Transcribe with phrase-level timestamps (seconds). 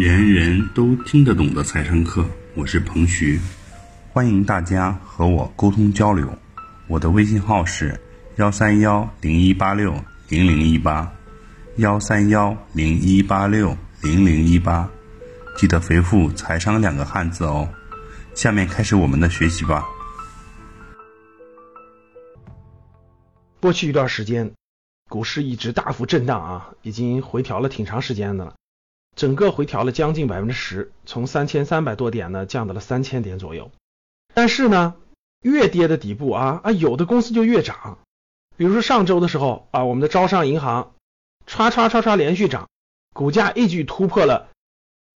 [0.00, 3.38] 人人都听得懂的财商课，我是彭徐，
[4.08, 6.26] 欢迎大家和我沟通交流。
[6.88, 8.00] 我的微信号是
[8.36, 9.94] 幺三幺零一八六
[10.30, 11.12] 零零一八，
[11.76, 14.88] 幺三幺零一八六零零一八，
[15.58, 17.68] 记得回复“财商”两个汉字哦。
[18.34, 19.84] 下面开始我们的学习吧。
[23.60, 24.50] 过去一段时间，
[25.10, 28.54] 股市一直大幅震荡啊，已经回调了挺长时间的了。
[29.16, 33.70] 整个回调了将近百分之十，从三千三百多点呢降到了三千点左右。
[34.32, 34.94] 但是呢，
[35.42, 37.98] 越跌的底部啊啊，有的公司就越涨。
[38.56, 40.92] 比如说上周的时候啊，我们的招商银行
[41.46, 42.68] 唰唰唰唰连续涨，
[43.12, 44.48] 股价一举突破了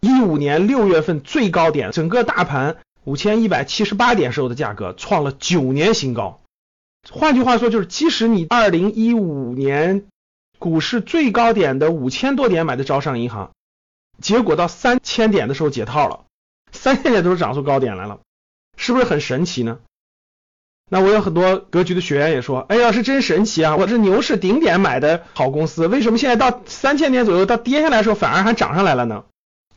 [0.00, 6.40] 一五年六月份最高点，整个大盘五千一百七十八点时候的价格创了九年新高。
[7.10, 10.06] 换句话说，就是即使你二零一五年
[10.58, 13.50] 股市最高点的五千多点买的招商银行。
[14.20, 16.24] 结果到三千点的时候解套了，
[16.70, 18.20] 三千点都是涨出高点来了，
[18.76, 19.80] 是不是很神奇呢？
[20.90, 23.76] 那我有很多格局的学员也说，哎呀，是真神奇啊！
[23.76, 29.24] 我是牛市顶点买的好公司，为什么现在到三千点左右，到跌下来的时候反而还涨上来了呢？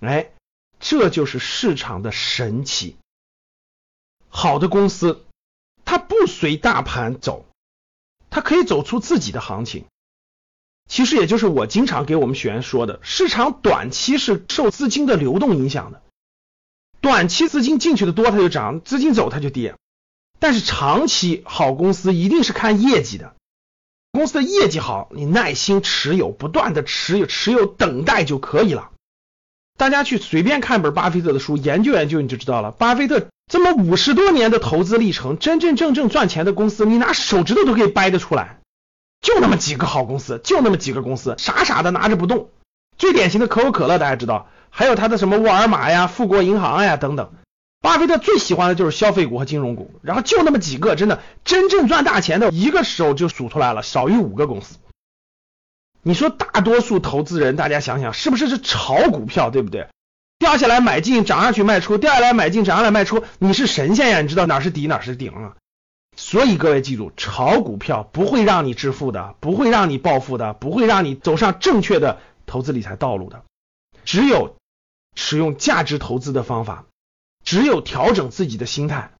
[0.00, 0.30] 哎，
[0.80, 2.96] 这就是市场的神奇。
[4.28, 5.26] 好的公司，
[5.84, 7.44] 它不随大盘走，
[8.30, 9.84] 它可以走出自己的行情。
[10.88, 16.02] 其实也就是我经常给我们学员说的，市场短期是受资金的流动影响的，
[17.00, 19.74] 短期资金进去的多它就涨，资金走它就跌。
[20.38, 23.34] 但是长期好公司一定是看业绩的，
[24.10, 28.90] 公司的业绩好，你耐心持有，不断的持有，持有等待就可以了。
[29.78, 32.72] 大家去随便看本巴菲特的书，研究研究你就知道了。
[32.72, 38.61] 巴菲特这么五十多年的投资历程，真真正正赚钱的公司，你拿手指头都可以掰得出来。
[39.22, 42.50] 就那么几个好公司，就那么几个公司，傻傻的拿着不动。
[42.98, 47.32] 最典型的可口可乐，大家知道，还有他的什么沃尔玛呀、富国银行呀等等。
[47.80, 54.76] 巴菲特最喜欢的就是消费股和金融股，然后就那么几个，真的真正赚大钱的，一个手就数出来了，少于五个公司。
[56.02, 59.88] 你说大多数投资人，大家想想，是不是是炒股票，对不对？
[60.38, 64.20] 掉下来买进，涨上去卖出，掉下来买进，涨上来卖出，你是神仙呀？
[64.20, 65.54] 你知道哪是底，哪是顶啊？
[66.14, 73.44] 所以各位记住，炒股票不会让你致富的，不会让你暴富的，不会让你走上正确的投资理财道路的。
[74.04, 74.56] 只有
[75.16, 76.84] 使用价值投资的方法，
[77.44, 79.12] 只有调整自己的心态，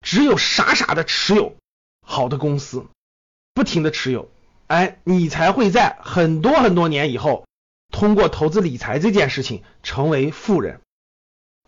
[0.00, 1.56] 只有傻傻的持有
[2.04, 2.86] 好的公司，
[3.54, 4.28] 不停的持有，
[4.66, 7.46] 哎，你才会在很多很多年以后，
[7.92, 10.80] 通过投资理财这件事情成为富人，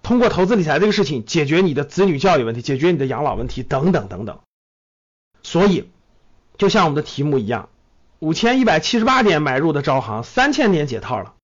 [0.02, 4.40] 通过投资理财这个事情解决你的子女教育问题，解决你的养老问题等等等等。
[5.46, 5.88] 所以，
[6.58, 7.68] 就像我们的题目一样，
[8.18, 11.34] 五千一百七十八点买入的招行，三千点解套了。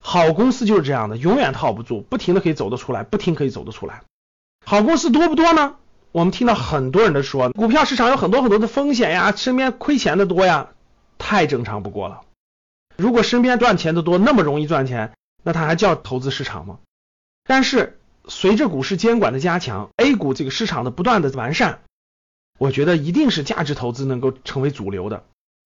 [0.00, 4.02] 好公司就是这样的，永远套不住，不停的可以走得出来，不停可以走得出来。
[4.66, 5.76] 好公司多不多呢？
[6.10, 10.70] 我们听到很多人都说，股票市场有很多很多的风险呀，身边亏钱的多呀，
[11.16, 12.22] 太正常不过了。
[12.96, 15.12] 如果身边赚钱的多，那么容易赚钱，
[15.44, 16.80] 那它还叫投资市场吗？
[17.44, 21.82] 但是随着股市监管的加强，A 股这个市场的不断的完善。
[22.62, 25.24] 我觉得一定是价值投资能够成为主流的，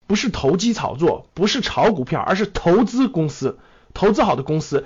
[0.08, 3.60] 不是投机炒作，不是炒股票，而是投资公司，
[3.94, 4.86] 投资好的公司，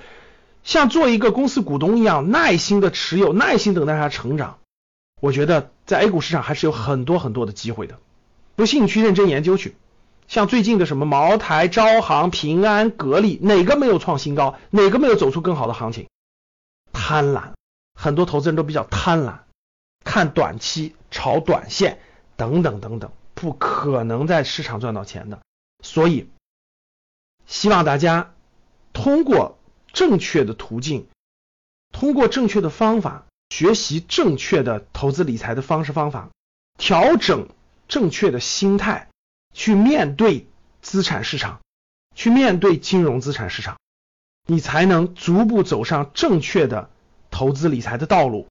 [0.63, 4.57] 像做一个公司股东一样，耐心的持有，耐心等待它成长。
[5.21, 7.99] 我觉得在 A 股市场还是有很多很多的机会的，
[8.55, 9.75] 不信你去认真研究去。
[10.27, 14.57] 像最近的什么茅台、招行、平安、格力，哪个没有创新高？
[14.71, 16.07] 哪个没有走出更好的行情？
[16.91, 17.51] 贪婪，
[17.93, 19.41] 很多投资人都比较贪婪。
[20.03, 21.99] 看短期炒短线
[22.35, 25.39] 等等等等，不可能在市场赚到钱的。
[25.83, 26.29] 所以，
[27.45, 28.33] 希望大家
[28.93, 29.57] 通过
[29.93, 31.07] 正确的途径，
[31.91, 36.29] 通过正确的方法，学习正确的投资理财的方式方法，
[36.77, 37.47] 调整
[37.87, 39.09] 正确的心态，
[39.53, 40.47] 去面对
[40.81, 41.59] 资产市场，
[42.15, 43.77] 去面对金融资产市场，
[44.47, 46.89] 你才能逐步走上正确的
[47.31, 48.47] 投资理财的道路。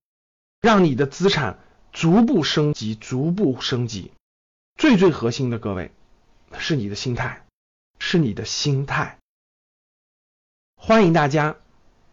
[0.60, 1.60] 让你的资产
[1.92, 4.10] 逐步升级，逐步升级。
[4.76, 5.92] 最最核心的，各位
[6.58, 7.46] 是你的心态，
[8.00, 9.18] 是你的心态。
[10.76, 11.56] 欢迎大家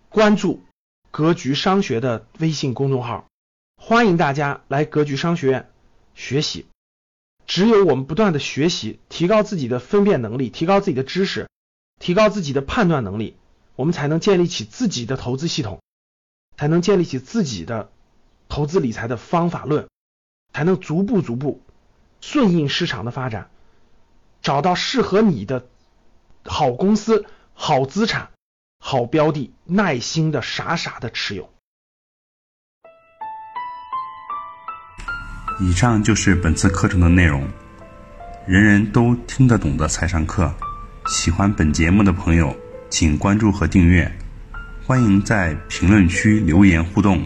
[0.09, 0.63] 关注
[1.09, 3.25] 格局商学的微信公众号，
[3.77, 5.71] 欢迎大家来格局商学院
[6.13, 6.67] 学习。
[7.47, 11.49] 只有我们不断的学习，提高自己的分辨能力，提高自己的知识，
[11.99, 13.37] 提高自己的判断能力，
[13.75, 15.81] 我们才能建立起自己的投资系统，
[16.57, 17.91] 才能建立起自己的。
[18.47, 19.87] 投资理财的方法论，
[20.53, 21.61] 才能逐步逐步
[22.21, 23.49] 顺应市场的发展，
[24.41, 25.67] 找到适合你的
[26.43, 28.29] 好公司、好资产、
[28.79, 31.49] 好标的，耐心的傻傻的持有。
[35.59, 37.47] 以上就是本次课程的内容，
[38.45, 40.53] 人人都听得懂的财商课。
[41.07, 42.55] 喜欢本节目的朋友，
[42.89, 44.11] 请关注和订阅。
[44.85, 47.25] 欢迎在评论区留言互动，